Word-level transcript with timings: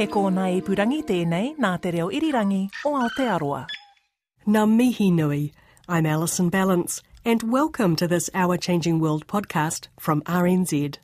He 0.00 0.06
kōna 0.06 0.46
ipurangi 0.56 1.02
tēnei 1.04 1.48
nā 1.60 1.70
te 1.84 1.90
reo 1.92 2.06
irirangi 2.08 2.60
o 2.88 2.92
Aotearoa. 2.98 3.66
Ngā 4.46 4.62
mihi 4.74 5.10
nui. 5.12 5.52
I'm 5.90 6.06
Alison 6.06 6.50
Ballance 6.50 7.02
and 7.22 7.42
welcome 7.42 7.96
to 7.96 8.08
this 8.08 8.30
Our 8.32 8.56
Changing 8.56 8.98
World 8.98 9.26
podcast 9.26 9.88
from 9.98 10.22
RNZ. 10.22 10.96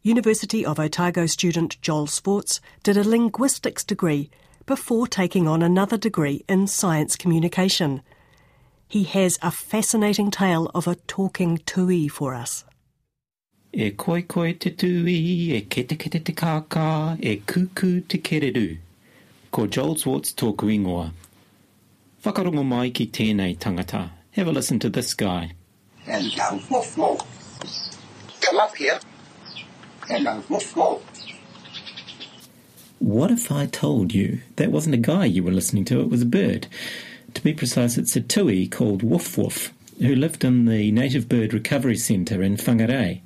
University 0.00 0.64
of 0.64 0.80
Otago 0.80 1.26
student 1.26 1.78
Joel 1.82 2.06
Zwartz 2.06 2.58
did 2.82 2.96
a 2.96 3.04
linguistics 3.06 3.84
degree 3.84 4.30
before 4.64 5.06
taking 5.06 5.46
on 5.46 5.60
another 5.60 5.98
degree 5.98 6.42
in 6.48 6.66
science 6.66 7.16
communication. 7.16 8.00
He 8.88 9.04
has 9.04 9.38
a 9.42 9.50
fascinating 9.50 10.30
tale 10.30 10.70
of 10.74 10.88
a 10.88 10.94
talking 11.06 11.58
tui 11.66 12.08
for 12.08 12.34
us. 12.34 12.64
E 13.72 13.90
koi 13.90 14.22
koi 14.22 14.52
te 14.54 14.70
tui, 14.70 15.52
e 15.56 15.60
kete 15.62 15.96
kete 15.98 16.22
te 16.24 16.32
kākā, 16.32 17.18
e 17.20 17.36
kuku 17.46 18.00
te 18.08 18.18
kereru. 18.18 18.78
Ko 19.50 19.66
Joel 19.66 19.96
Zwartz 19.96 20.34
tōku 20.34 20.70
ingoa. 20.72 21.10
Whakarongo 22.24 22.64
mai 22.64 22.90
ki 22.90 23.06
tēnei 23.06 23.56
tangata. 23.58 24.10
Have 24.32 24.48
a 24.48 24.52
listen 24.52 24.78
to 24.80 24.88
this 24.90 25.14
guy. 25.14 25.52
Hello, 26.04 26.60
woof 26.70 26.96
woof. 26.98 27.20
Come 28.40 28.58
up 28.58 28.76
here. 28.76 28.98
Hello, 30.08 30.42
woof 30.48 30.76
woof. 30.76 31.02
What 32.98 33.30
if 33.30 33.52
I 33.52 33.66
told 33.66 34.14
you 34.14 34.40
that 34.56 34.72
wasn't 34.72 34.94
a 34.94 34.98
guy 34.98 35.26
you 35.26 35.42
were 35.42 35.52
listening 35.52 35.84
to, 35.86 36.00
it 36.00 36.08
was 36.08 36.22
a 36.22 36.26
bird? 36.26 36.66
To 37.34 37.42
be 37.42 37.52
precise, 37.52 37.98
it's 37.98 38.16
a 38.16 38.20
tui 38.20 38.66
called 38.66 39.02
Woof 39.02 39.36
Woof, 39.36 39.72
who 39.98 40.14
lived 40.14 40.44
in 40.44 40.64
the 40.64 40.90
Native 40.90 41.28
Bird 41.28 41.52
Recovery 41.52 41.96
Centre 41.96 42.42
in 42.42 42.56
Whangarei. 42.56 43.20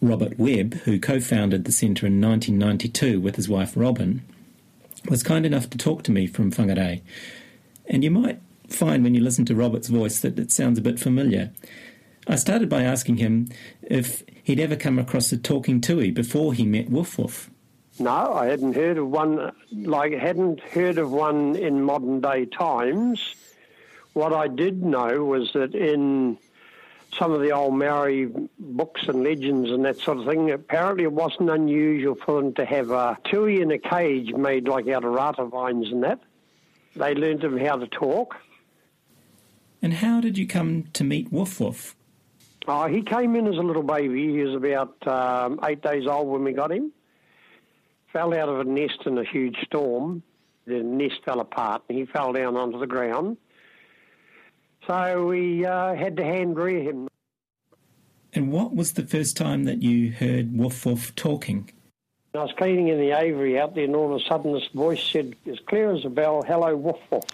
Robert 0.00 0.38
Webb, 0.38 0.74
who 0.84 1.00
co-founded 1.00 1.64
the 1.64 1.72
centre 1.72 2.06
in 2.06 2.20
1992 2.20 3.20
with 3.20 3.36
his 3.36 3.48
wife 3.48 3.72
Robin, 3.76 4.22
was 5.08 5.22
kind 5.22 5.44
enough 5.44 5.68
to 5.70 5.78
talk 5.78 6.02
to 6.04 6.12
me 6.12 6.26
from 6.26 6.52
Whangarei. 6.52 7.02
And 7.86 8.04
you 8.04 8.10
might 8.10 8.40
find 8.68 9.02
when 9.02 9.14
you 9.14 9.20
listen 9.20 9.44
to 9.46 9.54
Robert's 9.54 9.88
voice 9.88 10.20
that 10.20 10.38
it 10.38 10.52
sounds 10.52 10.78
a 10.78 10.82
bit 10.82 11.00
familiar. 11.00 11.50
I 12.26 12.36
started 12.36 12.68
by 12.68 12.82
asking 12.82 13.16
him 13.16 13.48
if 13.82 14.22
he'd 14.42 14.60
ever 14.60 14.76
come 14.76 14.98
across 14.98 15.32
a 15.32 15.38
talking 15.38 15.80
tui 15.80 16.10
before 16.10 16.52
he 16.52 16.66
met 16.66 16.90
Woof 16.90 17.18
Woof. 17.18 17.50
No, 17.98 18.34
I 18.34 18.46
hadn't 18.46 18.74
heard 18.74 18.98
of 18.98 19.08
one. 19.10 19.50
Like, 19.72 20.12
hadn't 20.12 20.60
heard 20.60 20.98
of 20.98 21.10
one 21.10 21.56
in 21.56 21.82
modern 21.82 22.20
day 22.20 22.44
times. 22.44 23.34
What 24.12 24.32
I 24.32 24.46
did 24.46 24.84
know 24.84 25.24
was 25.24 25.52
that 25.54 25.74
in 25.74 26.38
some 27.16 27.32
of 27.32 27.40
the 27.40 27.52
old 27.52 27.74
Maori 27.74 28.30
books 28.58 29.02
and 29.08 29.22
legends 29.22 29.70
and 29.70 29.84
that 29.84 29.98
sort 29.98 30.18
of 30.18 30.26
thing, 30.26 30.50
apparently 30.50 31.04
it 31.04 31.12
wasn't 31.12 31.50
unusual 31.50 32.14
for 32.14 32.42
them 32.42 32.54
to 32.54 32.64
have 32.64 32.90
a 32.90 33.18
tui 33.24 33.60
in 33.60 33.70
a 33.70 33.78
cage 33.78 34.32
made 34.32 34.68
like 34.68 34.88
out 34.88 35.04
of 35.04 35.12
rata 35.12 35.44
vines 35.44 35.90
and 35.90 36.02
that. 36.02 36.20
They 36.96 37.14
learned 37.14 37.42
them 37.42 37.58
how 37.58 37.76
to 37.76 37.86
talk. 37.86 38.36
And 39.80 39.94
how 39.94 40.20
did 40.20 40.36
you 40.36 40.46
come 40.46 40.84
to 40.94 41.04
meet 41.04 41.32
Woof 41.32 41.60
Woof? 41.60 41.94
Oh, 42.66 42.86
he 42.86 43.02
came 43.02 43.34
in 43.36 43.46
as 43.46 43.56
a 43.56 43.62
little 43.62 43.82
baby. 43.82 44.32
He 44.32 44.42
was 44.42 44.54
about 44.54 45.06
um, 45.06 45.60
eight 45.64 45.80
days 45.80 46.06
old 46.06 46.28
when 46.28 46.44
we 46.44 46.52
got 46.52 46.70
him. 46.70 46.92
Fell 48.12 48.34
out 48.34 48.48
of 48.48 48.60
a 48.60 48.64
nest 48.64 49.06
in 49.06 49.16
a 49.16 49.24
huge 49.24 49.56
storm. 49.64 50.22
The 50.66 50.82
nest 50.82 51.22
fell 51.24 51.40
apart 51.40 51.82
and 51.88 51.96
he 51.96 52.04
fell 52.04 52.32
down 52.32 52.56
onto 52.56 52.78
the 52.78 52.86
ground. 52.86 53.38
So 54.88 55.26
we 55.26 55.66
uh, 55.66 55.94
had 55.94 56.16
to 56.16 56.24
hand 56.24 56.56
rear 56.56 56.80
him. 56.80 57.08
And 58.32 58.50
what 58.50 58.74
was 58.74 58.94
the 58.94 59.06
first 59.06 59.36
time 59.36 59.64
that 59.64 59.82
you 59.82 60.12
heard 60.12 60.56
Woof 60.56 60.86
Woof 60.86 61.14
talking? 61.14 61.70
I 62.34 62.38
was 62.38 62.52
cleaning 62.56 62.88
in 62.88 62.98
the 62.98 63.10
aviary 63.10 63.60
out 63.60 63.74
there, 63.74 63.84
and 63.84 63.94
all 63.94 64.14
of 64.14 64.18
a 64.18 64.24
sudden 64.24 64.54
this 64.54 64.66
voice 64.68 65.02
said, 65.02 65.36
as 65.46 65.58
clear 65.66 65.92
as 65.92 66.06
a 66.06 66.08
bell, 66.08 66.42
hello, 66.42 66.74
woof 66.74 66.96
woof. 67.10 67.24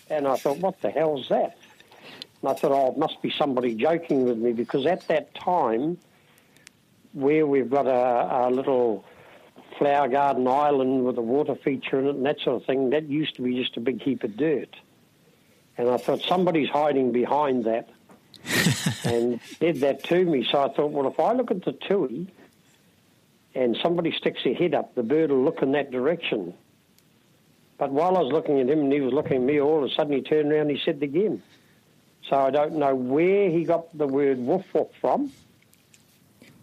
and 0.10 0.26
I 0.26 0.34
thought, 0.36 0.58
what 0.58 0.80
the 0.80 0.90
hell's 0.90 1.28
that? 1.28 1.56
And 2.40 2.50
I 2.50 2.54
thought, 2.54 2.72
oh, 2.72 2.90
it 2.90 2.98
must 2.98 3.22
be 3.22 3.32
somebody 3.38 3.76
joking 3.76 4.24
with 4.24 4.38
me, 4.38 4.52
because 4.52 4.86
at 4.86 5.06
that 5.06 5.32
time, 5.36 5.98
where 7.12 7.46
we've 7.46 7.70
got 7.70 7.86
a, 7.86 8.48
a 8.48 8.50
little 8.50 9.04
flower 9.78 10.08
garden 10.08 10.48
island 10.48 11.04
with 11.04 11.16
a 11.16 11.22
water 11.22 11.54
feature 11.54 12.00
in 12.00 12.06
it 12.06 12.16
and 12.16 12.26
that 12.26 12.40
sort 12.40 12.60
of 12.60 12.66
thing, 12.66 12.90
that 12.90 13.08
used 13.08 13.36
to 13.36 13.42
be 13.42 13.54
just 13.54 13.76
a 13.76 13.80
big 13.80 14.02
heap 14.02 14.24
of 14.24 14.36
dirt. 14.36 14.74
And 15.82 15.90
I 15.90 15.96
thought, 15.96 16.20
somebody's 16.22 16.68
hiding 16.68 17.10
behind 17.10 17.64
that. 17.64 17.88
and 19.04 19.40
did 19.58 19.80
that 19.80 20.04
to 20.04 20.24
me. 20.24 20.46
So 20.48 20.62
I 20.62 20.68
thought, 20.68 20.92
well, 20.92 21.08
if 21.08 21.18
I 21.18 21.32
look 21.32 21.50
at 21.50 21.64
the 21.64 21.72
tui, 21.72 22.28
and 23.56 23.76
somebody 23.82 24.12
sticks 24.12 24.44
their 24.44 24.54
head 24.54 24.74
up, 24.74 24.94
the 24.94 25.02
bird 25.02 25.30
will 25.32 25.42
look 25.42 25.60
in 25.60 25.72
that 25.72 25.90
direction. 25.90 26.54
But 27.78 27.90
while 27.90 28.16
I 28.16 28.20
was 28.20 28.32
looking 28.32 28.60
at 28.60 28.70
him 28.70 28.78
and 28.78 28.92
he 28.92 29.00
was 29.00 29.12
looking 29.12 29.38
at 29.38 29.42
me, 29.42 29.60
all 29.60 29.82
of 29.82 29.90
a 29.90 29.92
sudden 29.92 30.12
he 30.12 30.22
turned 30.22 30.52
around 30.52 30.68
and 30.68 30.70
he 30.70 30.80
said 30.84 30.98
it 30.98 31.02
again. 31.02 31.42
So 32.28 32.36
I 32.36 32.50
don't 32.50 32.76
know 32.76 32.94
where 32.94 33.50
he 33.50 33.64
got 33.64 33.98
the 33.98 34.06
word 34.06 34.38
woof 34.38 34.64
woof 34.72 34.86
from. 35.00 35.32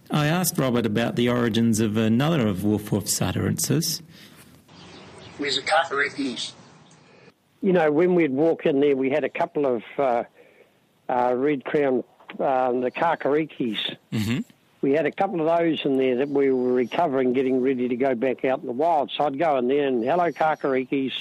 I 0.10 0.28
asked 0.28 0.58
Robert 0.58 0.86
about 0.86 1.18
the 1.18 1.28
origins 1.28 1.82
of 1.82 1.98
another 1.98 2.48
of 2.48 2.64
Woof 2.64 2.90
Woof's 2.94 3.22
utterances. 3.22 4.02
Where's 5.38 5.58
the 5.58 5.62
kakarikis? 5.64 6.54
You 7.62 7.74
know, 7.74 7.92
when 7.92 8.16
we'd 8.16 8.32
walk 8.32 8.66
in 8.66 8.80
there, 8.80 8.96
we 8.96 9.10
had 9.10 9.24
a 9.24 9.30
couple 9.30 9.66
of 9.66 9.84
uh, 9.98 10.24
uh, 11.10 11.34
red 11.36 11.66
crown, 11.66 12.04
um, 12.40 12.82
the 12.82 12.92
kakarikis. 12.92 13.98
Mm-hmm. 14.14 14.40
We 14.82 14.92
had 14.94 15.06
a 15.06 15.12
couple 15.12 15.42
of 15.42 15.60
those 15.60 15.84
in 15.84 15.98
there 15.98 16.18
that 16.18 16.30
we 16.30 16.52
were 16.52 16.74
recovering, 16.74 17.34
getting 17.34 17.62
ready 17.62 17.90
to 17.90 17.96
go 17.98 18.16
back 18.16 18.46
out 18.46 18.62
in 18.62 18.66
the 18.66 18.72
wild. 18.72 19.12
So 19.12 19.26
I'd 19.26 19.38
go 19.38 19.58
in 19.58 19.68
there 19.68 19.88
and, 19.88 20.04
hello, 20.04 20.32
kakarikis. 20.32 21.12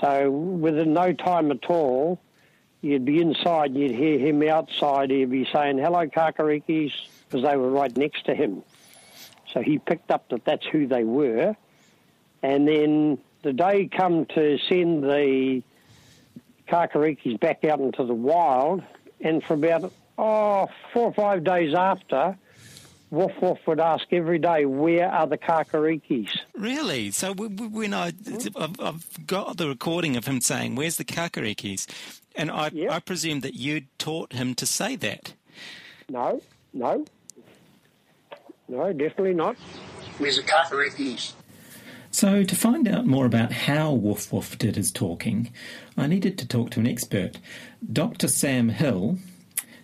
So 0.00 0.30
within 0.30 0.94
no 0.94 1.12
time 1.12 1.50
at 1.50 1.66
all, 1.66 2.18
you'd 2.80 3.04
be 3.04 3.20
inside 3.20 3.72
and 3.72 3.78
you'd 3.78 3.94
hear 3.94 4.18
him 4.18 4.42
outside. 4.42 5.10
He'd 5.10 5.30
be 5.30 5.46
saying, 5.52 5.76
hello, 5.78 6.06
kakarikis, 6.06 6.92
because 7.28 7.42
they 7.42 7.56
were 7.58 7.70
right 7.70 7.94
next 7.94 8.24
to 8.24 8.34
him. 8.34 8.62
So 9.52 9.60
he 9.60 9.78
picked 9.78 10.10
up 10.10 10.30
that 10.30 10.46
that's 10.46 10.66
who 10.66 10.86
they 10.86 11.04
were. 11.04 11.56
And 12.42 12.66
then 12.66 13.18
the 13.44 13.52
day 13.52 13.88
come 13.94 14.26
to 14.34 14.58
send 14.68 15.04
the 15.04 15.62
kakarikis 16.68 17.38
back 17.38 17.64
out 17.64 17.78
into 17.78 18.04
the 18.04 18.14
wild, 18.14 18.82
and 19.20 19.44
for 19.44 19.54
about 19.54 19.92
oh, 20.18 20.68
four 20.92 21.06
or 21.06 21.14
five 21.14 21.44
days 21.44 21.74
after, 21.74 22.36
Woof 23.10 23.30
Woof 23.40 23.58
would 23.66 23.78
ask 23.78 24.04
every 24.10 24.38
day, 24.38 24.64
where 24.64 25.08
are 25.08 25.26
the 25.26 25.38
kakarikis? 25.38 26.30
Really? 26.54 27.10
So 27.12 27.28
w- 27.28 27.50
w- 27.50 27.70
when 27.70 27.94
I, 27.94 28.10
hmm? 28.10 28.36
I've, 28.56 28.80
I've 28.80 29.26
got 29.26 29.56
the 29.56 29.68
recording 29.68 30.16
of 30.16 30.26
him 30.26 30.40
saying, 30.40 30.74
"Where's 30.74 30.96
the 30.96 31.04
kakarikis?" 31.04 31.86
and 32.34 32.50
I, 32.50 32.70
Yep. 32.72 32.90
I 32.90 32.98
presume 32.98 33.40
that 33.40 33.54
you 33.54 33.82
taught 33.98 34.32
him 34.32 34.54
to 34.56 34.66
say 34.66 34.96
that. 34.96 35.34
No, 36.08 36.40
no, 36.72 37.04
no, 38.68 38.92
definitely 38.92 39.34
not. 39.34 39.56
Where's 40.18 40.36
the 40.36 40.42
kakarikis? 40.42 41.34
So, 42.24 42.42
to 42.42 42.56
find 42.56 42.88
out 42.88 43.04
more 43.04 43.26
about 43.26 43.52
how 43.52 43.92
Woof 43.92 44.32
Woof 44.32 44.56
did 44.56 44.76
his 44.76 44.90
talking, 44.90 45.52
I 45.94 46.06
needed 46.06 46.38
to 46.38 46.48
talk 46.48 46.70
to 46.70 46.80
an 46.80 46.86
expert. 46.86 47.36
Dr. 47.92 48.28
Sam 48.28 48.70
Hill 48.70 49.18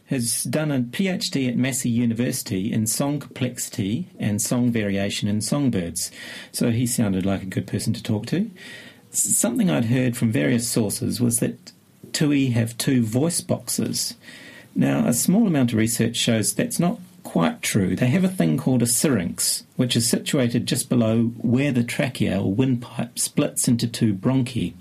has 0.07 0.45
done 0.45 0.71
a 0.71 0.81
PhD 0.81 1.51
at 1.51 1.59
Massey 1.59 1.91
University 1.91 2.73
in 2.73 2.87
song 2.87 3.21
complexity 3.21 4.09
and 4.19 4.41
song 4.41 4.73
variation 4.73 5.29
in 5.29 5.43
songbirds, 5.43 6.11
so 6.51 6.71
he 6.71 6.87
sounded 6.87 7.27
like 7.27 7.43
a 7.43 7.45
good 7.45 7.67
person 7.67 7.93
to 7.93 8.03
talk 8.03 8.25
to. 8.29 8.51
Something 9.11 9.69
I'd 9.69 9.85
heard 9.85 10.17
from 10.17 10.33
various 10.33 10.67
sources 10.67 11.21
was 11.21 11.41
that 11.41 11.73
Tui 12.15 12.47
have 12.53 12.79
two 12.79 13.05
voice 13.05 13.43
boxes. 13.43 14.15
Now, 14.75 15.07
a 15.07 15.13
small 15.13 15.47
amount 15.47 15.73
of 15.73 15.79
research 15.79 16.17
shows 16.17 16.55
that's 16.55 16.81
not 16.81 17.01
quite 17.23 17.63
true. 17.63 17.97
They 17.97 18.09
have 18.09 18.25
a 18.25 18.29
thing 18.29 18.57
called 18.57 18.83
a 18.83 18.87
syrinx, 18.87 19.65
which 19.77 19.97
is 19.97 20.09
situated 20.09 20.67
just 20.67 20.89
below 20.89 21.25
where 21.39 21.73
the 21.73 21.85
trachea 21.85 22.41
or 22.41 22.53
windpipe 22.53 23.19
splits 23.19 23.69
into 23.69 23.87
two 23.87 24.15
bronchi. 24.15 24.75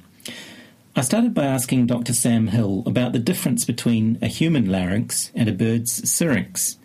I 0.95 1.01
started 1.01 1.33
by 1.33 1.45
asking 1.45 1.87
Dr. 1.87 2.13
Sam 2.13 2.47
Hill 2.47 2.83
about 2.85 3.13
the 3.13 3.19
difference 3.19 3.63
between 3.63 4.17
a 4.21 4.27
human 4.27 4.69
larynx 4.69 5.31
and 5.33 5.47
a 5.47 5.53
bird's 5.53 6.09
syrinx. 6.09 6.77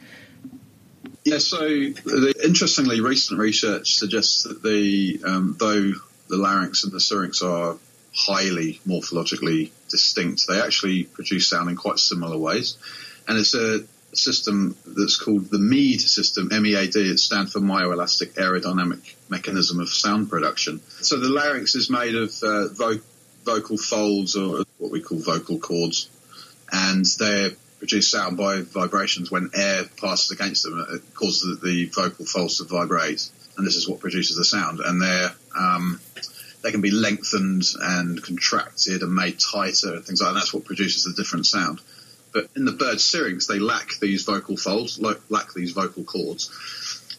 Yeah, 1.24 1.38
so 1.38 1.58
the, 1.58 2.34
interestingly, 2.44 3.00
recent 3.00 3.40
research 3.40 3.94
suggests 3.94 4.42
that 4.42 4.62
the 4.62 5.20
um, 5.24 5.56
though 5.58 5.92
the 6.28 6.36
larynx 6.36 6.84
and 6.84 6.92
the 6.92 7.00
syrinx 7.00 7.40
are 7.40 7.76
highly 8.14 8.80
morphologically 8.86 9.70
distinct, 9.88 10.44
they 10.46 10.60
actually 10.60 11.04
produce 11.04 11.48
sound 11.48 11.70
in 11.70 11.76
quite 11.76 11.98
similar 11.98 12.36
ways, 12.36 12.76
and 13.26 13.38
it's 13.38 13.54
a 13.54 13.80
system 14.16 14.76
that's 14.86 15.16
called 15.16 15.50
the 15.50 15.58
MEAD 15.58 16.00
system, 16.00 16.50
M-E-A-D. 16.52 16.98
It 16.98 17.18
stands 17.18 17.52
for 17.52 17.60
Myoelastic 17.60 18.34
Aerodynamic 18.34 19.14
Mechanism 19.28 19.80
of 19.80 19.88
Sound 19.88 20.30
Production. 20.30 20.80
So 21.00 21.18
the 21.18 21.28
larynx 21.28 21.74
is 21.74 21.90
made 21.90 22.14
of 22.14 22.32
uh, 22.42 22.68
vo- 22.68 23.00
vocal 23.44 23.76
folds 23.76 24.36
or 24.36 24.64
what 24.78 24.90
we 24.90 25.00
call 25.00 25.18
vocal 25.18 25.58
cords, 25.58 26.08
and 26.72 27.04
they're 27.18 27.50
produce 27.78 28.10
sound 28.10 28.38
by 28.38 28.62
vibrations 28.62 29.30
when 29.30 29.50
air 29.54 29.84
passes 30.00 30.30
against 30.30 30.62
them. 30.62 30.82
It 30.90 31.14
causes 31.14 31.60
the 31.60 31.86
vocal 31.86 32.24
folds 32.24 32.58
to 32.58 32.64
vibrate, 32.64 33.28
and 33.58 33.66
this 33.66 33.76
is 33.76 33.88
what 33.88 34.00
produces 34.00 34.36
the 34.36 34.44
sound. 34.44 34.80
And 34.80 35.02
they're 35.02 35.32
um, 35.54 36.00
they 36.62 36.70
can 36.70 36.80
be 36.80 36.90
lengthened 36.90 37.64
and 37.78 38.22
contracted 38.22 39.02
and 39.02 39.14
made 39.14 39.38
tighter 39.38 39.94
and 39.94 40.04
things 40.04 40.20
like 40.20 40.28
that. 40.28 40.34
And 40.34 40.36
that's 40.38 40.54
what 40.54 40.64
produces 40.64 41.04
the 41.04 41.12
different 41.12 41.44
sound. 41.46 41.80
But 42.34 42.48
in 42.56 42.66
the 42.66 42.72
bird's 42.72 43.04
syrinx, 43.04 43.46
they 43.46 43.58
lack 43.58 43.92
these 44.00 44.24
vocal 44.24 44.56
folds, 44.56 45.00
lack 45.00 45.54
these 45.54 45.72
vocal 45.72 46.04
cords, 46.04 46.50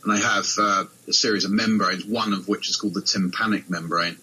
and 0.04 0.14
they 0.14 0.22
have 0.22 0.46
uh, 0.60 0.86
a 1.08 1.14
series 1.14 1.46
of 1.46 1.52
membranes, 1.52 2.06
one 2.06 2.34
of 2.34 2.48
which 2.48 2.70
is 2.70 2.76
called 2.76 2.94
the 2.94 3.02
tympanic 3.02 3.70
membrane. 3.70 4.18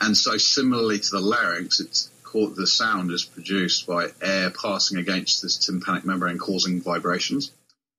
And 0.00 0.16
so, 0.16 0.36
similarly 0.36 0.98
to 0.98 1.10
the 1.10 1.20
larynx, 1.20 1.80
it's 1.80 2.10
the 2.56 2.66
sound 2.66 3.12
is 3.12 3.24
produced 3.24 3.86
by 3.86 4.08
air 4.20 4.50
passing 4.50 4.98
against 4.98 5.40
this 5.40 5.56
tympanic 5.56 6.04
membrane, 6.04 6.36
causing 6.36 6.80
vibrations. 6.80 7.52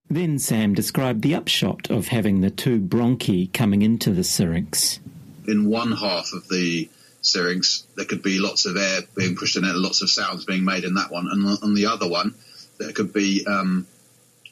Then 0.10 0.40
Sam 0.40 0.74
described 0.74 1.22
the 1.22 1.36
upshot 1.36 1.90
of 1.90 2.10
having 2.10 2.42
the 2.42 2.52
two 2.52 2.80
bronchi 2.80 3.52
coming 3.54 3.82
into 3.82 4.12
the 4.12 4.26
syrinx. 4.26 5.00
In 5.48 5.70
one 5.70 5.94
half 5.94 6.34
of 6.34 6.48
the 6.50 6.90
syrinx, 7.26 7.86
there 7.96 8.06
could 8.06 8.24
be 8.24 8.40
lots 8.40 8.66
of 8.66 8.78
air 8.78 9.02
being 9.16 9.36
pushed 9.36 9.58
in 9.58 9.66
it, 9.66 9.76
lots 9.76 10.02
of 10.02 10.10
sounds 10.10 10.46
being 10.46 10.64
made 10.64 10.84
in 10.84 10.96
that 10.96 11.12
one, 11.12 11.28
and 11.30 11.58
on 11.62 11.74
the 11.74 11.88
other 11.88 12.08
one, 12.08 12.36
there 12.78 12.92
could 12.92 13.14
be 13.14 13.46
um, 13.46 13.88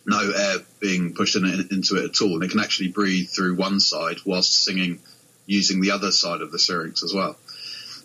no 0.06 0.32
air 0.32 0.58
being 0.80 1.14
pushed 1.14 1.36
in 1.36 1.46
it, 1.46 1.72
into 1.72 1.96
it 1.98 2.06
at 2.06 2.22
all, 2.22 2.36
and 2.36 2.44
it 2.44 2.52
can 2.52 2.60
actually 2.60 2.90
breathe 2.90 3.30
through 3.30 3.56
one 3.56 3.80
side 3.80 4.18
whilst 4.26 4.64
singing 4.64 5.00
using 5.46 5.82
the 5.82 5.92
other 5.92 6.12
side 6.12 6.42
of 6.42 6.52
the 6.52 6.60
syrinx 6.60 7.04
as 7.04 7.14
well. 7.14 7.38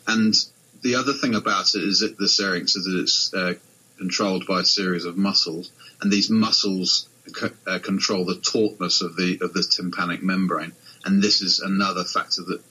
And 0.07 0.35
the 0.83 0.97
other 0.97 1.13
thing 1.13 1.35
about 1.35 1.75
it 1.75 1.83
is 1.83 2.01
that 2.01 2.19
the 2.19 2.29
syrinx 2.29 2.77
is 2.77 2.85
that 2.85 3.01
it's 3.01 3.35
uh, 3.35 3.55
controlled 3.99 4.47
by 4.47 4.61
a 4.61 4.65
series 4.65 5.05
of 5.05 5.17
muscles, 5.17 5.71
and 6.01 6.11
these 6.11 6.31
muscles 6.31 7.09
c- 7.27 7.49
uh, 7.67 7.79
control 7.79 8.25
the 8.25 8.37
tautness 8.37 9.03
of 9.03 9.17
the 9.17 9.39
of 9.41 9.53
the 9.53 9.63
tympanic 9.63 10.23
membrane, 10.23 10.73
and 11.05 11.23
this 11.23 11.43
is 11.43 11.61
another 11.61 12.05
factor 12.05 12.43
that 12.43 12.63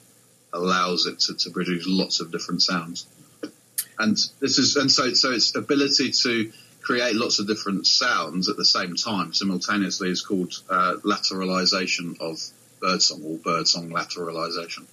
allows 0.52 1.06
it 1.06 1.20
to, 1.20 1.34
to 1.34 1.50
produce 1.50 1.84
lots 1.86 2.20
of 2.20 2.30
different 2.30 2.62
sounds. 2.62 3.06
And 3.98 4.16
this 4.40 4.58
is 4.58 4.76
and 4.76 4.90
so 4.90 5.12
so 5.14 5.32
its 5.32 5.54
ability 5.54 6.12
to 6.22 6.52
create 6.80 7.16
lots 7.16 7.38
of 7.38 7.46
different 7.46 7.86
sounds 7.86 8.48
at 8.48 8.56
the 8.56 8.64
same 8.64 8.94
time 8.94 9.34
simultaneously 9.34 10.10
is 10.10 10.22
called 10.22 10.54
uh, 10.70 10.94
lateralization 11.04 12.18
of 12.20 12.38
birdsong 12.80 13.22
or 13.24 13.36
birdsong 13.38 13.90
lateralization. 13.90 14.86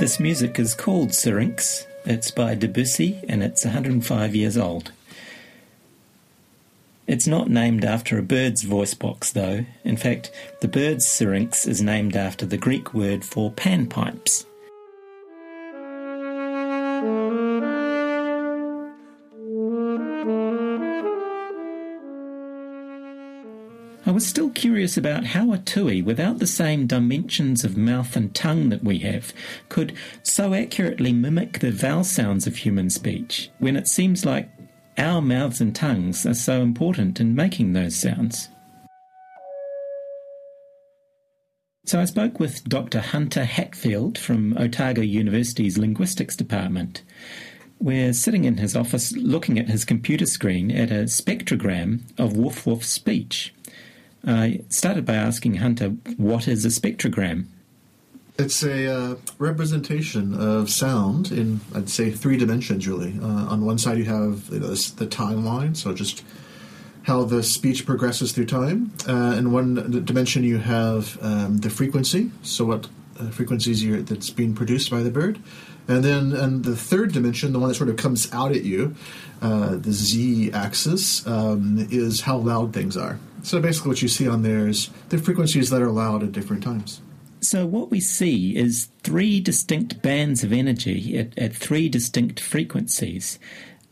This 0.00 0.18
music 0.18 0.58
is 0.58 0.74
called 0.74 1.12
Syrinx. 1.12 1.86
It's 2.06 2.30
by 2.30 2.54
Debussy 2.54 3.20
and 3.28 3.42
it's 3.42 3.66
105 3.66 4.34
years 4.34 4.56
old. 4.56 4.92
It's 7.10 7.26
not 7.26 7.50
named 7.50 7.84
after 7.84 8.18
a 8.18 8.22
bird's 8.22 8.62
voice 8.62 8.94
box, 8.94 9.32
though. 9.32 9.64
In 9.82 9.96
fact, 9.96 10.30
the 10.60 10.68
bird's 10.68 11.08
syrinx 11.08 11.66
is 11.66 11.82
named 11.82 12.14
after 12.14 12.46
the 12.46 12.56
Greek 12.56 12.94
word 12.94 13.24
for 13.24 13.50
panpipes. 13.50 14.44
I 24.06 24.12
was 24.12 24.24
still 24.24 24.50
curious 24.50 24.96
about 24.96 25.24
how 25.24 25.52
a 25.52 25.58
tui, 25.58 26.02
without 26.02 26.38
the 26.38 26.46
same 26.46 26.86
dimensions 26.86 27.64
of 27.64 27.76
mouth 27.76 28.14
and 28.14 28.32
tongue 28.32 28.68
that 28.68 28.84
we 28.84 28.98
have, 28.98 29.34
could 29.68 29.94
so 30.22 30.54
accurately 30.54 31.12
mimic 31.12 31.58
the 31.58 31.72
vowel 31.72 32.04
sounds 32.04 32.46
of 32.46 32.58
human 32.58 32.88
speech, 32.88 33.50
when 33.58 33.74
it 33.74 33.88
seems 33.88 34.24
like 34.24 34.48
our 35.00 35.22
mouths 35.22 35.60
and 35.60 35.74
tongues 35.74 36.26
are 36.26 36.34
so 36.34 36.60
important 36.60 37.20
in 37.20 37.34
making 37.34 37.72
those 37.72 37.96
sounds. 37.96 38.50
So 41.86 41.98
I 41.98 42.04
spoke 42.04 42.38
with 42.38 42.62
Dr. 42.64 43.00
Hunter 43.00 43.44
Hatfield 43.44 44.18
from 44.18 44.56
Otago 44.58 45.00
University's 45.00 45.78
Linguistics 45.78 46.36
Department. 46.36 47.02
We're 47.78 48.12
sitting 48.12 48.44
in 48.44 48.58
his 48.58 48.76
office 48.76 49.12
looking 49.16 49.58
at 49.58 49.70
his 49.70 49.86
computer 49.86 50.26
screen 50.26 50.70
at 50.70 50.90
a 50.90 51.04
spectrogram 51.04 52.02
of 52.18 52.36
woof 52.36 52.66
woof 52.66 52.84
speech. 52.84 53.54
I 54.24 54.60
started 54.68 55.06
by 55.06 55.14
asking 55.14 55.54
Hunter, 55.54 55.88
what 56.18 56.46
is 56.46 56.66
a 56.66 56.68
spectrogram? 56.68 57.46
It's 58.40 58.62
a 58.62 58.86
uh, 58.86 59.16
representation 59.38 60.32
of 60.32 60.70
sound 60.70 61.30
in, 61.30 61.60
I'd 61.74 61.90
say, 61.90 62.10
three 62.10 62.38
dimensions, 62.38 62.88
really. 62.88 63.18
Uh, 63.20 63.26
on 63.26 63.66
one 63.66 63.76
side, 63.76 63.98
you 63.98 64.06
have 64.06 64.48
you 64.50 64.60
know, 64.60 64.68
the 64.68 65.06
timeline, 65.06 65.76
so 65.76 65.92
just 65.92 66.24
how 67.02 67.24
the 67.24 67.42
speech 67.42 67.84
progresses 67.84 68.32
through 68.32 68.46
time. 68.46 68.94
Uh, 69.06 69.34
in 69.36 69.52
one 69.52 70.02
dimension, 70.06 70.42
you 70.42 70.56
have 70.56 71.22
um, 71.22 71.58
the 71.58 71.68
frequency, 71.68 72.30
so 72.42 72.64
what 72.64 72.88
uh, 73.18 73.28
frequencies 73.28 73.84
that's 74.06 74.30
being 74.30 74.54
produced 74.54 74.90
by 74.90 75.02
the 75.02 75.10
bird. 75.10 75.38
And 75.86 76.02
then 76.02 76.32
in 76.32 76.62
the 76.62 76.76
third 76.76 77.12
dimension, 77.12 77.52
the 77.52 77.58
one 77.58 77.68
that 77.68 77.74
sort 77.74 77.90
of 77.90 77.98
comes 77.98 78.32
out 78.32 78.52
at 78.52 78.64
you, 78.64 78.94
uh, 79.42 79.76
the 79.76 79.92
z 79.92 80.50
axis, 80.50 81.26
um, 81.26 81.86
is 81.90 82.22
how 82.22 82.38
loud 82.38 82.72
things 82.72 82.96
are. 82.96 83.18
So 83.42 83.60
basically, 83.60 83.90
what 83.90 84.00
you 84.00 84.08
see 84.08 84.26
on 84.26 84.40
there 84.42 84.66
is 84.66 84.88
the 85.10 85.18
frequencies 85.18 85.68
that 85.68 85.82
are 85.82 85.90
loud 85.90 86.22
at 86.22 86.32
different 86.32 86.62
times. 86.62 87.02
So, 87.40 87.64
what 87.64 87.90
we 87.90 88.00
see 88.00 88.56
is 88.56 88.88
three 89.02 89.40
distinct 89.40 90.02
bands 90.02 90.44
of 90.44 90.52
energy 90.52 91.16
at, 91.18 91.36
at 91.38 91.54
three 91.54 91.88
distinct 91.88 92.38
frequencies. 92.38 93.38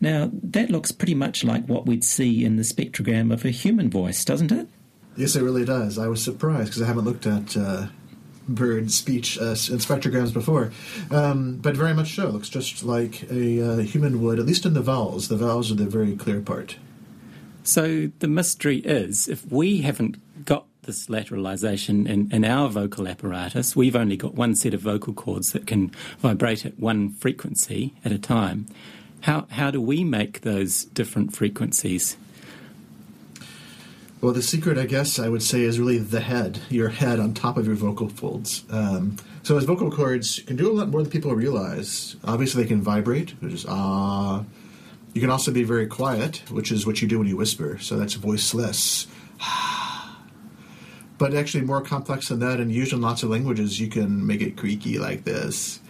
Now, 0.01 0.31
that 0.33 0.71
looks 0.71 0.93
pretty 0.93 1.15
much 1.15 1.45
like 1.45 1.67
what 1.67 1.87
we'd 1.87 2.05
see 2.05 2.45
in 2.45 2.57
the 2.57 2.63
spectrogram 2.63 3.33
of 3.33 3.45
a 3.45 3.51
human 3.51 3.91
voice, 3.91 4.25
doesn't 4.25 4.53
it? 4.53 4.69
Yes, 5.17 5.35
it 5.35 5.43
really 5.43 5.65
does. 5.65 5.99
I 5.99 6.07
was 6.07 6.23
surprised 6.23 6.71
because 6.71 6.83
I 6.83 6.87
haven't 6.87 7.05
looked 7.05 7.27
at 7.27 7.57
uh, 7.57 7.87
bird 8.49 8.91
speech 8.91 9.39
uh, 9.39 9.51
in 9.51 9.79
spectrograms 9.79 10.33
before, 10.33 10.73
um, 11.11 11.57
but 11.57 11.75
very 11.77 11.95
much 11.95 12.15
so. 12.15 12.29
It 12.29 12.33
looks 12.33 12.49
just 12.49 12.85
like 12.85 13.29
a 13.31 13.61
uh, 13.63 13.77
human 13.79 14.23
would, 14.23 14.39
at 14.39 14.47
least 14.47 14.67
in 14.67 14.75
the 14.75 14.83
vowels. 14.83 15.29
The 15.29 15.37
vowels 15.37 15.73
are 15.73 15.75
the 15.75 15.87
very 15.87 16.15
clear 16.17 16.41
part. 16.41 16.77
So 17.65 18.11
the 18.21 18.29
mystery 18.29 18.79
is 18.79 19.29
if 19.29 19.45
we 19.51 19.83
haven't 19.83 20.17
got 20.45 20.67
this 20.83 21.07
lateralization 21.07 22.09
in, 22.09 22.33
in 22.33 22.45
our 22.45 22.69
vocal 22.69 23.07
apparatus, 23.07 23.77
we've 23.77 23.97
only 23.97 24.17
got 24.17 24.35
one 24.35 24.55
set 24.55 24.75
of 24.75 24.81
vocal 24.81 25.13
cords 25.13 25.53
that 25.53 25.67
can 25.67 25.91
vibrate 26.19 26.65
at 26.65 26.79
one 26.79 27.11
frequency 27.11 27.95
at 28.05 28.13
a 28.13 28.19
time. 28.19 28.67
How, 29.23 29.47
how 29.51 29.71
do 29.71 29.81
we 29.81 30.05
make 30.05 30.41
those 30.41 30.85
different 30.85 31.37
frequencies? 31.37 32.17
Well, 34.21 34.33
the 34.33 34.43
secret, 34.43 34.79
I 34.79 34.87
guess, 34.87 35.19
I 35.19 35.29
would 35.29 35.43
say, 35.43 35.63
is 35.63 35.79
really 35.79 35.99
the 35.99 36.21
head, 36.21 36.61
your 36.71 36.89
head 36.89 37.21
on 37.21 37.35
top 37.35 37.57
of 37.57 37.67
your 37.67 37.77
vocal 37.77 38.09
folds. 38.09 38.65
Um, 38.71 39.17
so, 39.45 39.57
as 39.57 39.65
vocal 39.65 39.93
cords 39.93 40.41
can 40.41 40.57
do 40.57 40.71
a 40.71 40.75
lot 40.75 40.89
more 40.89 41.03
than 41.03 41.11
people 41.11 41.33
realize. 41.35 42.17
Obviously, 42.25 42.65
they 42.65 42.69
can 42.69 42.83
vibrate, 42.83 43.31
which 43.41 43.53
is 43.53 43.67
ah. 43.69 44.41
Uh, 44.41 44.45
you 45.15 45.21
can 45.21 45.31
also 45.31 45.51
be 45.51 45.65
very 45.65 45.87
quiet, 45.87 46.43
which 46.51 46.71
is 46.71 46.87
what 46.87 47.01
you 47.01 47.09
do 47.09 47.19
when 47.19 47.27
you 47.27 47.37
whisper. 47.37 47.79
So 47.79 47.97
that's 47.97 48.15
voiceless. 48.15 49.07
But 51.19 51.35
actually, 51.35 51.65
more 51.65 51.81
complex 51.81 52.29
than 52.29 52.39
that, 52.41 52.61
and 52.61 52.73
used 52.73 52.93
in 52.93 53.01
lots 53.01 53.23
of 53.23 53.31
languages, 53.31 53.81
you 53.81 53.89
can 53.89 54.27
make 54.27 54.41
it 54.41 54.57
creaky 54.57 54.99
like 54.99 55.25
this. 55.25 55.81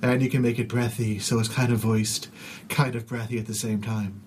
And 0.00 0.22
you 0.22 0.30
can 0.30 0.42
make 0.42 0.58
it 0.58 0.68
breathy, 0.68 1.18
so 1.18 1.38
it's 1.38 1.48
kind 1.48 1.72
of 1.72 1.80
voiced, 1.80 2.28
kind 2.68 2.94
of 2.94 3.06
breathy 3.06 3.38
at 3.38 3.46
the 3.46 3.54
same 3.54 3.82
time. 3.82 4.22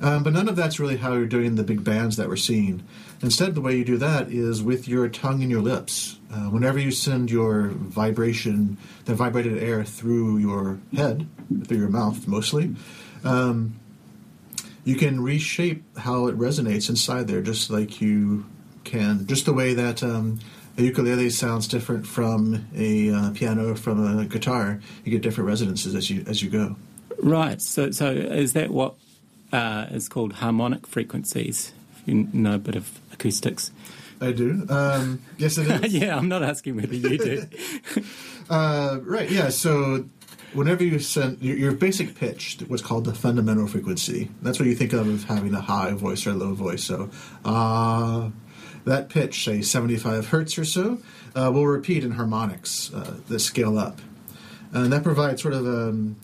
Um, 0.00 0.22
but 0.22 0.32
none 0.32 0.48
of 0.48 0.54
that's 0.54 0.78
really 0.78 0.96
how 0.96 1.14
you're 1.14 1.26
doing 1.26 1.56
the 1.56 1.64
big 1.64 1.82
bands 1.82 2.16
that 2.16 2.28
we're 2.28 2.36
seeing. 2.36 2.84
Instead, 3.20 3.54
the 3.54 3.60
way 3.60 3.76
you 3.76 3.84
do 3.84 3.96
that 3.96 4.30
is 4.30 4.62
with 4.62 4.86
your 4.86 5.08
tongue 5.08 5.42
and 5.42 5.50
your 5.50 5.62
lips. 5.62 6.18
Uh, 6.32 6.50
whenever 6.50 6.78
you 6.78 6.92
send 6.92 7.30
your 7.30 7.68
vibration, 7.68 8.76
the 9.06 9.14
vibrated 9.14 9.60
air 9.60 9.82
through 9.84 10.38
your 10.38 10.78
head, 10.94 11.26
through 11.66 11.78
your 11.78 11.88
mouth 11.88 12.28
mostly, 12.28 12.76
um, 13.24 13.80
you 14.84 14.94
can 14.94 15.20
reshape 15.20 15.82
how 15.98 16.28
it 16.28 16.38
resonates 16.38 16.88
inside 16.88 17.26
there, 17.26 17.42
just 17.42 17.70
like 17.70 18.00
you 18.00 18.44
can, 18.88 19.26
just 19.26 19.44
the 19.44 19.52
way 19.52 19.74
that 19.74 20.02
um, 20.02 20.40
a 20.76 20.82
ukulele 20.82 21.30
sounds 21.30 21.68
different 21.68 22.06
from 22.06 22.66
a 22.74 23.10
uh, 23.10 23.30
piano, 23.30 23.74
from 23.74 24.18
a 24.18 24.24
guitar. 24.24 24.80
You 25.04 25.12
get 25.12 25.22
different 25.22 25.48
resonances 25.48 25.94
as 25.94 26.08
you 26.10 26.24
as 26.26 26.42
you 26.42 26.50
go. 26.50 26.76
Right. 27.20 27.60
So, 27.60 27.90
so 27.90 28.10
is 28.10 28.52
that 28.52 28.70
what 28.70 28.94
uh, 29.52 29.86
is 29.90 30.08
called 30.08 30.34
harmonic 30.34 30.86
frequencies? 30.86 31.72
If 31.96 32.08
you 32.08 32.28
know 32.32 32.54
a 32.54 32.58
bit 32.58 32.76
of 32.76 33.00
acoustics. 33.12 33.72
I 34.20 34.32
do. 34.32 34.66
Um, 34.68 35.22
yes, 35.36 35.58
it 35.58 35.84
is. 35.84 35.94
yeah, 36.02 36.16
I'm 36.16 36.28
not 36.28 36.42
asking 36.42 36.76
whether 36.76 36.94
you 36.94 37.18
do. 37.18 37.46
uh, 38.50 38.98
right. 39.02 39.30
Yeah. 39.30 39.48
So 39.50 40.06
whenever 40.52 40.82
you 40.82 40.98
send 40.98 41.40
your, 41.40 41.56
your, 41.56 41.72
basic 41.72 42.14
pitch, 42.14 42.58
what's 42.66 42.82
called 42.82 43.04
the 43.04 43.14
fundamental 43.14 43.66
frequency, 43.66 44.30
that's 44.42 44.58
what 44.58 44.66
you 44.66 44.74
think 44.74 44.92
of 44.92 45.08
as 45.08 45.24
having 45.24 45.54
a 45.54 45.60
high 45.60 45.92
voice 45.92 46.26
or 46.26 46.30
a 46.30 46.34
low 46.34 46.54
voice. 46.54 46.84
So, 46.84 47.10
uh, 47.44 48.30
that 48.88 49.08
pitch, 49.08 49.44
say 49.44 49.62
75 49.62 50.28
hertz 50.28 50.58
or 50.58 50.64
so, 50.64 50.98
uh, 51.34 51.50
will 51.52 51.66
repeat 51.66 52.04
in 52.04 52.12
harmonics 52.12 52.92
uh, 52.92 53.38
scale 53.38 53.78
up. 53.78 54.00
And 54.72 54.92
that 54.92 55.02
provides 55.02 55.42
sort 55.42 55.54
of 55.54 55.66
a, 55.66 55.88
um, 55.88 56.16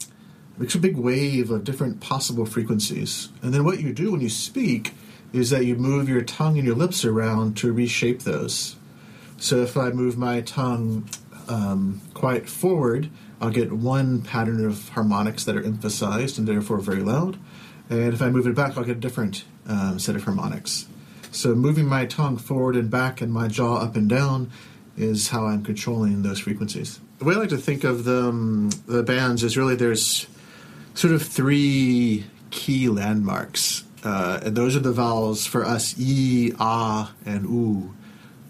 a 0.59 0.79
big 0.79 0.97
wave 0.97 1.51
of 1.51 1.65
different 1.65 2.01
possible 2.01 2.47
frequencies. 2.47 3.31
And 3.43 3.55
then 3.55 3.65
what 3.65 3.81
you 3.81 3.93
do 3.93 4.13
when 4.13 4.21
you 4.21 4.29
speak 4.29 4.95
is 5.33 5.51
that 5.51 5.65
you 5.65 5.75
move 5.77 6.09
your 6.09 6.23
tongue 6.23 6.57
and 6.57 6.67
your 6.67 6.77
lips 6.77 7.05
around 7.05 7.57
to 7.59 7.73
reshape 7.73 8.23
those. 8.23 8.77
So 9.37 9.63
if 9.63 9.77
I 9.77 9.91
move 9.91 10.17
my 10.17 10.43
tongue 10.43 11.09
um, 11.49 12.01
quite 12.15 12.49
forward, 12.49 13.11
I'll 13.41 13.51
get 13.51 13.73
one 13.73 14.23
pattern 14.23 14.65
of 14.65 14.91
harmonics 14.91 15.45
that 15.45 15.57
are 15.57 15.63
emphasized 15.63 16.39
and 16.39 16.47
therefore 16.47 16.79
very 16.79 17.03
loud. 17.03 17.39
And 17.91 18.15
if 18.15 18.23
I 18.23 18.31
move 18.31 18.47
it 18.47 18.55
back, 18.55 18.77
I'll 18.77 18.85
get 18.85 18.97
a 18.97 19.01
different 19.01 19.45
um, 19.67 19.99
set 19.99 20.17
of 20.17 20.25
harmonics. 20.25 20.87
So 21.35 21.55
moving 21.55 21.87
my 21.87 22.07
tongue 22.07 22.37
forward 22.37 22.77
and 22.77 22.89
back 22.89 23.21
and 23.21 23.33
my 23.33 23.49
jaw 23.49 23.79
up 23.79 23.97
and 23.97 24.09
down 24.09 24.51
is 24.97 25.29
how 25.29 25.47
I'm 25.47 25.65
controlling 25.65 26.23
those 26.23 26.39
frequencies. 26.39 27.01
The 27.19 27.25
way 27.25 27.35
I 27.35 27.39
like 27.39 27.49
to 27.49 27.57
think 27.57 27.83
of 27.83 28.05
them, 28.05 28.71
the 28.87 29.03
bands 29.03 29.43
is 29.43 29.57
really 29.57 29.75
there's 29.75 30.29
sort 30.95 31.13
of 31.13 31.23
three 31.23 32.25
key 32.51 32.89
landmarks. 32.89 33.85
Uh, 34.05 34.41
and 34.45 34.57
those 34.57 34.77
are 34.77 34.81
the 34.81 34.93
vowels 34.93 35.45
for 35.45 35.65
us 35.65 35.99
e, 35.99 36.53
ah, 36.61 37.13
and 37.27 37.47
oo. 37.47 37.95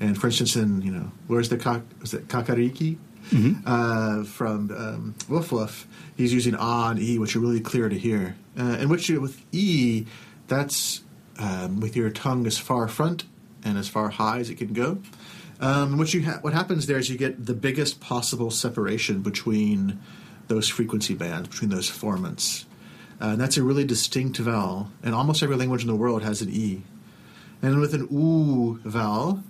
And 0.00 0.20
for 0.20 0.26
instance, 0.26 0.56
in 0.56 0.82
you 0.82 0.92
know, 0.92 1.10
where's 1.26 1.48
the 1.48 1.56
kak, 1.56 1.82
was 2.00 2.12
it 2.12 2.28
kakariki? 2.28 2.98
Mm-hmm. 3.30 3.62
Uh, 3.64 4.24
from 4.24 4.70
um, 4.76 5.14
Woof 5.30 5.52
Woof, 5.52 5.86
he's 6.16 6.34
using 6.34 6.54
ah 6.54 6.90
and 6.90 7.00
e, 7.00 7.18
which 7.18 7.34
are 7.34 7.40
really 7.40 7.60
clear 7.60 7.88
to 7.88 7.98
hear. 7.98 8.36
Uh, 8.58 8.76
and 8.78 8.90
which 8.90 9.08
with 9.08 9.40
e, 9.52 10.04
that's 10.48 11.03
um, 11.38 11.80
with 11.80 11.96
your 11.96 12.10
tongue 12.10 12.46
as 12.46 12.58
far 12.58 12.88
front 12.88 13.24
and 13.64 13.78
as 13.78 13.88
far 13.88 14.10
high 14.10 14.38
as 14.38 14.50
it 14.50 14.56
can 14.56 14.72
go. 14.72 14.98
Um, 15.60 15.98
what 15.98 16.12
you 16.12 16.24
ha- 16.24 16.38
what 16.42 16.52
happens 16.52 16.86
there 16.86 16.98
is 16.98 17.08
you 17.08 17.16
get 17.16 17.46
the 17.46 17.54
biggest 17.54 18.00
possible 18.00 18.50
separation 18.50 19.22
between 19.22 20.00
those 20.48 20.68
frequency 20.68 21.14
bands, 21.14 21.48
between 21.48 21.70
those 21.70 21.90
formants. 21.90 22.64
Uh, 23.20 23.28
and 23.28 23.40
that's 23.40 23.56
a 23.56 23.62
really 23.62 23.84
distinct 23.84 24.38
vowel, 24.38 24.90
and 25.02 25.14
almost 25.14 25.42
every 25.42 25.56
language 25.56 25.82
in 25.82 25.88
the 25.88 25.94
world 25.94 26.22
has 26.22 26.42
an 26.42 26.50
E. 26.50 26.82
And 27.62 27.80
with 27.80 27.94
an 27.94 28.08
OO 28.12 28.80
vowel, 28.84 29.42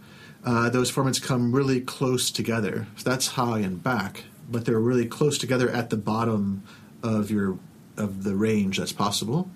uh, 0.44 0.68
those 0.68 0.92
formants 0.92 1.20
come 1.20 1.52
really 1.52 1.80
close 1.80 2.30
together. 2.30 2.86
So 2.96 3.10
that's 3.10 3.28
high 3.28 3.60
and 3.60 3.82
back, 3.82 4.24
but 4.48 4.66
they're 4.66 4.78
really 4.78 5.06
close 5.06 5.38
together 5.38 5.70
at 5.70 5.90
the 5.90 5.96
bottom 5.96 6.62
of 7.02 7.30
your 7.30 7.58
of 7.96 8.24
the 8.24 8.34
range 8.34 8.78
that's 8.78 8.92
possible. 8.92 9.48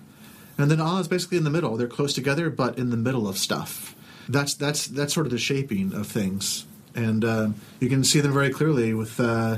And 0.59 0.69
then 0.69 0.81
ah 0.81 0.99
is 0.99 1.07
basically 1.07 1.37
in 1.37 1.45
the 1.45 1.49
middle. 1.49 1.77
They're 1.77 1.87
close 1.87 2.13
together, 2.13 2.49
but 2.49 2.77
in 2.77 2.89
the 2.89 2.97
middle 2.97 3.29
of 3.29 3.37
stuff. 3.37 3.95
That's 4.27 4.53
that's 4.53 4.87
that's 4.87 5.13
sort 5.13 5.25
of 5.25 5.31
the 5.31 5.39
shaping 5.39 5.93
of 5.93 6.05
things, 6.05 6.65
and 6.93 7.25
uh, 7.25 7.49
you 7.79 7.89
can 7.89 8.03
see 8.03 8.19
them 8.19 8.33
very 8.33 8.51
clearly 8.51 8.93
with 8.93 9.19
uh, 9.19 9.57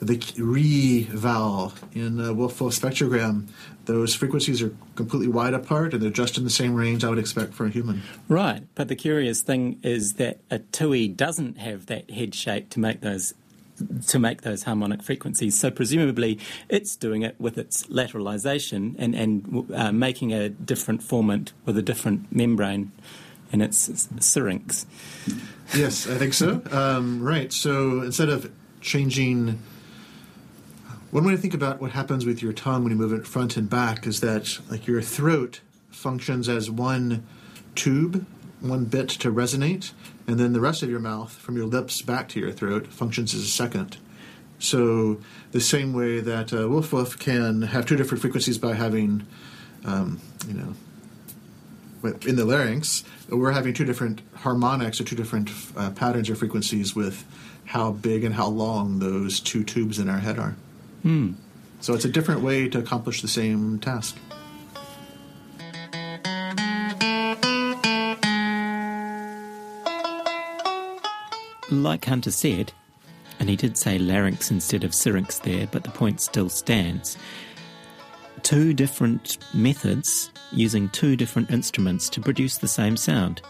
the 0.00 0.22
re 0.38 1.04
vowel 1.04 1.72
in 1.94 2.20
uh, 2.20 2.32
Wolf 2.32 2.60
Wolf 2.60 2.74
spectrogram. 2.74 3.48
Those 3.86 4.14
frequencies 4.14 4.62
are 4.62 4.72
completely 4.94 5.28
wide 5.28 5.54
apart, 5.54 5.94
and 5.94 6.02
they're 6.02 6.10
just 6.10 6.38
in 6.38 6.44
the 6.44 6.50
same 6.50 6.74
range 6.74 7.04
I 7.04 7.08
would 7.08 7.18
expect 7.18 7.54
for 7.54 7.66
a 7.66 7.70
human. 7.70 8.02
Right, 8.28 8.62
but 8.74 8.88
the 8.88 8.96
curious 8.96 9.42
thing 9.42 9.80
is 9.82 10.14
that 10.14 10.38
a 10.50 10.58
tui 10.58 11.08
doesn't 11.08 11.58
have 11.58 11.86
that 11.86 12.10
head 12.10 12.34
shape 12.34 12.70
to 12.70 12.80
make 12.80 13.00
those 13.00 13.34
to 14.08 14.18
make 14.18 14.42
those 14.42 14.64
harmonic 14.64 15.02
frequencies. 15.02 15.58
So 15.58 15.70
presumably 15.70 16.38
it's 16.68 16.96
doing 16.96 17.22
it 17.22 17.36
with 17.38 17.58
its 17.58 17.84
lateralization 17.84 18.94
and, 18.98 19.14
and 19.14 19.70
uh, 19.74 19.92
making 19.92 20.32
a 20.32 20.48
different 20.48 21.00
formant 21.00 21.52
with 21.64 21.76
a 21.78 21.82
different 21.82 22.34
membrane 22.34 22.92
in 23.52 23.60
its 23.60 24.08
syrinx. 24.20 24.86
Yes, 25.74 26.08
I 26.08 26.16
think 26.16 26.34
so. 26.34 26.62
Um, 26.70 27.22
right. 27.22 27.52
So 27.52 28.02
instead 28.02 28.28
of 28.28 28.50
changing, 28.80 29.60
one 31.10 31.24
way 31.24 31.32
to 31.32 31.38
think 31.38 31.54
about 31.54 31.80
what 31.80 31.92
happens 31.92 32.26
with 32.26 32.42
your 32.42 32.52
tongue 32.52 32.82
when 32.82 32.92
you 32.92 32.98
move 32.98 33.12
it 33.12 33.26
front 33.26 33.56
and 33.56 33.70
back 33.70 34.06
is 34.06 34.20
that 34.20 34.58
like 34.70 34.86
your 34.86 35.00
throat 35.00 35.60
functions 35.90 36.48
as 36.48 36.70
one 36.70 37.26
tube 37.74 38.26
one 38.60 38.84
bit 38.84 39.08
to 39.08 39.32
resonate, 39.32 39.92
and 40.26 40.38
then 40.38 40.52
the 40.52 40.60
rest 40.60 40.82
of 40.82 40.90
your 40.90 41.00
mouth, 41.00 41.32
from 41.32 41.56
your 41.56 41.66
lips 41.66 42.02
back 42.02 42.28
to 42.30 42.40
your 42.40 42.52
throat, 42.52 42.86
functions 42.86 43.34
as 43.34 43.42
a 43.42 43.46
second. 43.46 43.98
So, 44.58 45.20
the 45.52 45.60
same 45.60 45.92
way 45.92 46.20
that 46.20 46.52
uh, 46.52 46.68
Woof 46.68 46.92
Woof 46.92 47.18
can 47.18 47.62
have 47.62 47.86
two 47.86 47.96
different 47.96 48.22
frequencies 48.22 48.56
by 48.56 48.74
having, 48.74 49.26
um, 49.84 50.20
you 50.48 50.54
know, 50.54 50.74
in 52.26 52.36
the 52.36 52.44
larynx, 52.44 53.02
we're 53.28 53.52
having 53.52 53.74
two 53.74 53.84
different 53.84 54.20
harmonics 54.34 55.00
or 55.00 55.04
two 55.04 55.16
different 55.16 55.50
uh, 55.76 55.90
patterns 55.90 56.30
or 56.30 56.34
frequencies 56.34 56.94
with 56.94 57.24
how 57.64 57.92
big 57.92 58.24
and 58.24 58.34
how 58.34 58.46
long 58.46 58.98
those 58.98 59.40
two 59.40 59.64
tubes 59.64 59.98
in 59.98 60.08
our 60.08 60.18
head 60.18 60.38
are. 60.38 60.56
Mm. 61.04 61.34
So, 61.80 61.92
it's 61.92 62.04
a 62.04 62.10
different 62.10 62.40
way 62.40 62.68
to 62.68 62.78
accomplish 62.78 63.20
the 63.20 63.28
same 63.28 63.80
task. 63.80 64.16
Like 71.82 72.04
Hunter 72.04 72.30
said, 72.30 72.72
and 73.38 73.48
he 73.48 73.56
did 73.56 73.76
say 73.76 73.98
larynx 73.98 74.50
instead 74.50 74.84
of 74.84 74.94
syrinx 74.94 75.38
there, 75.40 75.66
but 75.66 75.84
the 75.84 75.90
point 75.90 76.20
still 76.20 76.48
stands. 76.48 77.18
Two 78.42 78.74
different 78.74 79.38
methods 79.54 80.30
using 80.52 80.88
two 80.90 81.16
different 81.16 81.50
instruments 81.50 82.08
to 82.10 82.20
produce 82.20 82.58
the 82.58 82.68
same 82.68 82.96
sound. 82.96 83.42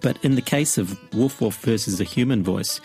But 0.00 0.22
in 0.24 0.34
the 0.34 0.42
case 0.42 0.78
of 0.78 0.98
Woof 1.14 1.40
Woof 1.40 1.58
versus 1.58 2.00
a 2.00 2.04
human 2.04 2.42
voice, 2.42 2.80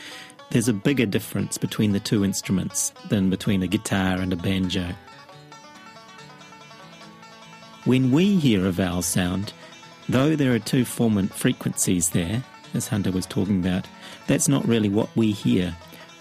there's 0.52 0.68
a 0.68 0.74
bigger 0.74 1.06
difference 1.06 1.58
between 1.58 1.92
the 1.92 2.00
two 2.00 2.24
instruments 2.24 2.94
than 3.10 3.30
between 3.30 3.64
a 3.64 3.68
guitar 3.68 4.18
and 4.18 4.32
a 4.32 4.36
banjo. 4.36 4.90
When 7.86 8.12
we 8.12 8.38
hear 8.38 8.66
a 8.66 8.72
vowel 8.72 9.02
sound, 9.02 9.54
though 10.10 10.36
there 10.36 10.54
are 10.54 10.60
two 10.60 10.84
formant 10.84 11.32
frequencies 11.32 12.10
there, 12.10 12.44
as 12.74 12.88
Hunter 12.88 13.12
was 13.12 13.26
talking 13.26 13.60
about, 13.60 13.88
that's 14.28 14.48
not 14.48 14.68
really 14.68 14.90
what 14.90 15.16
we 15.16 15.32
hear. 15.32 15.76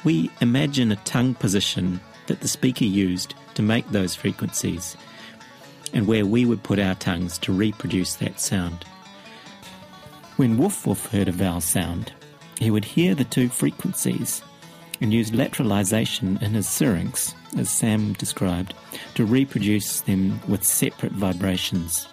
We 0.04 0.30
imagine 0.40 0.92
a 0.92 0.96
tongue 0.96 1.34
position 1.34 2.00
that 2.26 2.40
the 2.40 2.48
speaker 2.48 2.84
used 2.84 3.34
to 3.54 3.62
make 3.62 3.88
those 3.90 4.14
frequencies, 4.14 4.96
and 5.92 6.06
where 6.06 6.26
we 6.26 6.44
would 6.44 6.62
put 6.62 6.78
our 6.78 6.94
tongues 6.94 7.38
to 7.38 7.52
reproduce 7.52 8.16
that 8.16 8.40
sound. 8.40 8.84
When 10.36 10.58
Woof 10.58 10.86
Woof 10.86 11.06
heard 11.06 11.28
a 11.28 11.32
vowel 11.32 11.60
sound, 11.60 12.12
he 12.58 12.70
would 12.70 12.84
hear 12.84 13.14
the 13.14 13.24
two 13.24 13.48
frequencies 13.48 14.42
and 15.00 15.12
use 15.12 15.30
lateralization 15.30 16.40
in 16.42 16.54
his 16.54 16.68
syrinx, 16.68 17.34
as 17.56 17.70
Sam 17.70 18.14
described, 18.14 18.74
to 19.14 19.24
reproduce 19.24 20.00
them 20.00 20.40
with 20.48 20.64
separate 20.64 21.12
vibrations. 21.12 22.08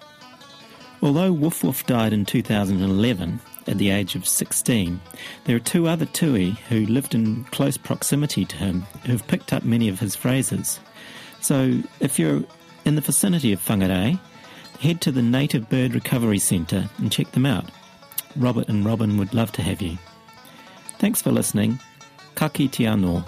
Although 1.02 1.32
Woof 1.32 1.64
Woof 1.64 1.86
died 1.86 2.14
in 2.14 2.26
2011, 2.26 3.40
at 3.68 3.78
the 3.78 3.90
age 3.92 4.16
of 4.16 4.28
16. 4.28 5.00
There 5.46 5.56
are 5.56 5.60
two 5.60 5.88
other 5.88 6.06
Tui 6.06 6.52
who 6.70 6.86
lived 6.86 7.14
in 7.16 7.44
close 7.46 7.78
proximity 7.78 8.46
to 8.46 8.56
him 8.58 8.82
who've 9.06 9.26
picked 9.28 9.54
up 9.54 9.64
many 9.64 9.90
of 9.90 10.00
his 10.00 10.16
phrases. 10.16 10.80
So 11.42 11.82
if 12.00 12.20
you're 12.20 12.44
in 12.86 12.96
the 12.96 13.02
vicinity 13.02 13.54
of 13.54 13.60
Whangarei, 13.60 14.20
head 14.80 15.02
to 15.02 15.12
the 15.12 15.22
Native 15.22 15.70
Bird 15.70 15.94
Recovery 15.94 16.40
Centre 16.40 16.90
and 16.98 17.12
check 17.12 17.32
them 17.32 17.46
out. 17.46 17.66
Robert 18.36 18.68
and 18.70 18.86
Robin 18.86 19.18
would 19.18 19.34
love 19.34 19.52
to 19.54 19.62
have 19.62 19.82
you. 19.82 19.98
Thanks 21.00 21.22
for 21.22 21.32
listening. 21.32 21.80
Kaki 22.36 22.68
kite 22.68 22.88
anō. 22.88 23.26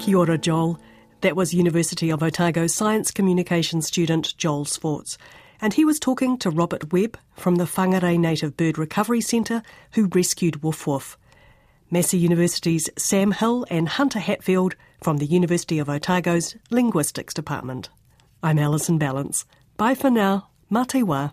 Kia 0.00 0.16
ora, 0.16 0.36
Joel. 0.36 0.78
That 1.22 1.36
was 1.36 1.54
University 1.54 2.10
of 2.10 2.20
Otago 2.20 2.66
science 2.66 3.12
communication 3.12 3.80
student 3.80 4.36
Joel 4.38 4.64
Zwartz. 4.64 5.16
And 5.60 5.72
he 5.72 5.84
was 5.84 6.00
talking 6.00 6.36
to 6.38 6.50
Robert 6.50 6.92
Webb 6.92 7.16
from 7.36 7.54
the 7.54 7.64
Whangarei 7.64 8.18
Native 8.18 8.56
Bird 8.56 8.76
Recovery 8.76 9.20
Centre 9.20 9.62
who 9.92 10.10
rescued 10.12 10.64
Woof 10.64 10.84
Woof. 10.84 11.16
Massey 11.92 12.18
University's 12.18 12.90
Sam 12.98 13.30
Hill 13.30 13.64
and 13.70 13.88
Hunter 13.88 14.18
Hatfield 14.18 14.74
from 15.00 15.18
the 15.18 15.26
University 15.26 15.78
of 15.78 15.88
Otago's 15.88 16.56
Linguistics 16.70 17.34
Department. 17.34 17.88
I'm 18.42 18.58
Alison 18.58 18.98
Ballance. 18.98 19.44
Bye 19.76 19.94
for 19.94 20.10
now. 20.10 20.48
Mā 20.72 21.32